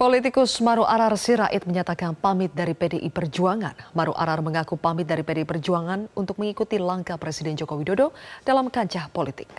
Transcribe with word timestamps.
Politikus 0.00 0.64
Maru 0.64 0.88
Arar 0.88 1.12
Sirait 1.20 1.60
menyatakan 1.68 2.16
pamit 2.16 2.48
dari 2.56 2.72
PDI 2.72 3.12
Perjuangan. 3.12 3.92
Maru 3.92 4.16
Arar 4.16 4.40
mengaku 4.40 4.80
pamit 4.80 5.04
dari 5.04 5.20
PDI 5.20 5.44
Perjuangan 5.44 6.08
untuk 6.16 6.40
mengikuti 6.40 6.80
langkah 6.80 7.20
Presiden 7.20 7.52
Joko 7.52 7.76
Widodo 7.76 8.16
dalam 8.40 8.72
kancah 8.72 9.12
politik. 9.12 9.52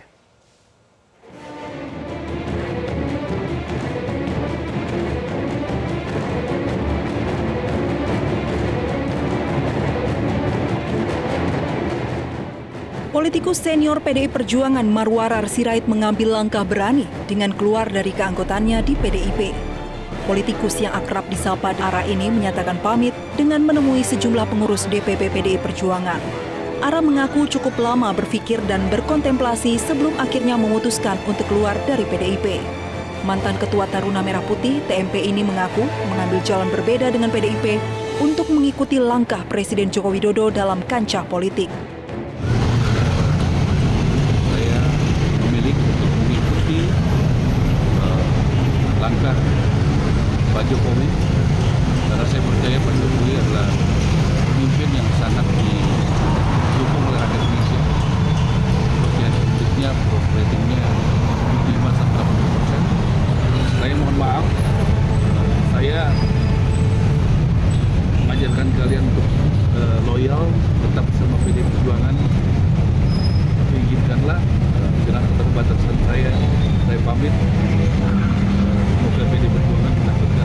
Politikus 13.14 13.62
senior 13.62 14.02
PDI 14.02 14.26
Perjuangan 14.26 14.90
Marwarar 14.90 15.46
Sirait 15.46 15.86
mengambil 15.86 16.34
langkah 16.34 16.66
berani 16.66 17.06
dengan 17.30 17.54
keluar 17.54 17.86
dari 17.86 18.10
keanggotannya 18.10 18.82
di 18.82 18.98
PDIP. 18.98 19.71
Politikus 20.24 20.78
yang 20.78 20.94
akrab 20.94 21.26
disapa 21.26 21.74
Ara 21.76 22.06
ini 22.06 22.30
menyatakan 22.30 22.78
pamit 22.78 23.12
dengan 23.34 23.66
menemui 23.66 24.06
sejumlah 24.06 24.46
pengurus 24.46 24.86
DPP 24.86 25.32
PDI 25.32 25.58
Perjuangan. 25.58 26.22
Ara 26.82 26.98
mengaku 26.98 27.46
cukup 27.46 27.78
lama 27.78 28.10
berpikir 28.10 28.58
dan 28.66 28.82
berkontemplasi 28.90 29.78
sebelum 29.78 30.18
akhirnya 30.18 30.58
memutuskan 30.58 31.14
untuk 31.30 31.46
keluar 31.46 31.78
dari 31.86 32.02
PDIP. 32.06 32.58
Mantan 33.22 33.54
Ketua 33.54 33.86
Taruna 33.86 34.18
Merah 34.18 34.42
Putih 34.42 34.82
TMP 34.90 35.22
ini 35.22 35.46
mengaku 35.46 35.86
mengambil 36.10 36.42
jalan 36.42 36.66
berbeda 36.74 37.14
dengan 37.14 37.30
PDIP 37.30 37.78
untuk 38.18 38.50
mengikuti 38.50 38.98
langkah 38.98 39.46
Presiden 39.46 39.94
Joko 39.94 40.10
Widodo 40.10 40.50
dalam 40.50 40.82
kancah 40.86 41.22
politik. 41.30 41.70
saya 44.52 44.78
memilih 45.48 45.74
untuk 45.74 46.10
mengikuti 46.22 46.78
uh, 47.98 48.24
langkah 49.02 49.36
Pak 50.52 50.61
Jokowi 50.72 51.04
karena 52.08 52.24
saya 52.32 52.40
percaya 52.48 52.76
Pak 52.80 52.94
Jokowi 52.96 53.32
adalah 53.36 53.68
pemimpin 54.48 54.88
yang 54.96 55.08
sangat 55.20 55.44
didukung 55.52 57.04
oleh 57.12 57.20
rakyat 57.20 57.40
Indonesia. 57.44 57.80
Kepercayaan 58.88 59.32
publiknya, 59.36 59.90
ratingnya 60.32 60.82
75 61.76 61.98
sampai 62.00 62.16
80 62.24 62.56
persen. 62.56 62.82
Saya 63.76 63.92
mohon 64.00 64.16
maaf, 64.16 64.46
saya 65.76 66.00
mengajarkan 68.24 68.66
kalian 68.72 69.04
untuk 69.12 69.28
uh, 69.76 69.98
loyal, 70.08 70.42
tetap 70.88 71.04
sama 71.20 71.36
PDI 71.44 71.68
Perjuangan, 71.68 72.16
tapi 73.60 73.76
izinkanlah 73.92 74.40
eh, 74.80 74.90
dengan 75.04 75.22
keterbatasan 75.36 75.96
saya 76.08 76.32
saya 76.88 76.98
pamit 77.04 77.34
Eh, 78.72 78.84
semoga 78.88 79.22
PD 79.28 79.44
Perjuangan 79.52 79.92
mendapatkan 80.00 80.41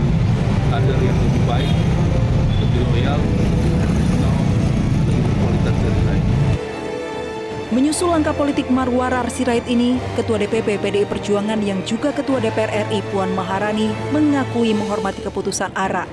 Menyusul 7.78 8.10
langkah 8.10 8.34
politik 8.34 8.74
Marwarar 8.74 9.30
Sirait 9.30 9.62
ini, 9.70 10.02
Ketua 10.18 10.42
DPP 10.42 10.82
PDI 10.82 11.06
Perjuangan 11.06 11.62
yang 11.62 11.86
juga 11.86 12.10
Ketua 12.10 12.42
DPR 12.42 12.90
RI 12.90 13.06
Puan 13.14 13.30
Maharani 13.38 13.94
mengakui 14.10 14.74
menghormati 14.74 15.22
keputusan 15.22 15.78
ARA. 15.78 16.10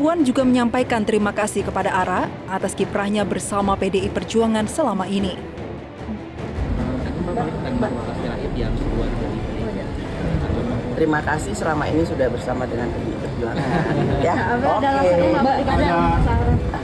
Puan 0.00 0.24
juga 0.24 0.40
menyampaikan 0.40 1.04
terima 1.04 1.36
kasih 1.36 1.68
kepada 1.68 1.92
ARA 1.92 2.32
atas 2.48 2.72
kiprahnya 2.72 3.28
bersama 3.28 3.76
PDI 3.76 4.08
Perjuangan 4.08 4.64
selama 4.64 5.04
ini. 5.04 5.36
Terima 10.96 11.20
kasih 11.20 11.52
selama 11.52 11.92
ini 11.92 12.08
sudah 12.08 12.32
bersama 12.32 12.64
dengan 12.64 12.88
PDI 12.88 13.16
Perjuangan. 13.20 13.64
ya, 14.24 14.34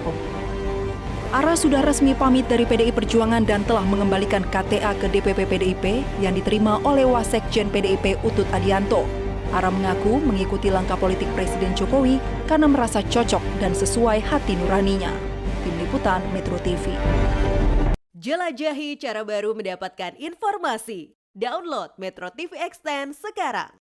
oke. 0.04 0.27
ARA 1.28 1.52
sudah 1.60 1.84
resmi 1.84 2.16
pamit 2.16 2.48
dari 2.48 2.64
PDI 2.64 2.88
Perjuangan 2.88 3.44
dan 3.44 3.60
telah 3.68 3.84
mengembalikan 3.84 4.40
KTA 4.48 4.96
ke 4.96 5.12
DPP 5.12 5.44
PDIP 5.44 5.84
yang 6.24 6.32
diterima 6.32 6.80
oleh 6.88 7.04
Wasekjen 7.04 7.68
PDIP 7.68 8.16
Utut 8.24 8.48
Adianto. 8.48 9.04
ARA 9.52 9.68
mengaku 9.68 10.24
mengikuti 10.24 10.72
langkah 10.72 10.96
politik 10.96 11.28
Presiden 11.36 11.76
Jokowi 11.76 12.16
karena 12.48 12.64
merasa 12.64 13.04
cocok 13.04 13.44
dan 13.60 13.76
sesuai 13.76 14.24
hati 14.24 14.56
nuraninya. 14.56 15.12
Tim 15.68 15.76
Liputan 15.76 16.24
Metro 16.32 16.56
TV. 16.64 16.96
Jelajahi 18.16 18.96
cara 18.96 19.20
baru 19.20 19.52
mendapatkan 19.52 20.16
informasi. 20.16 21.12
Download 21.36 21.92
Metro 22.00 22.32
TV 22.32 22.56
Extend 22.56 23.12
sekarang. 23.12 23.77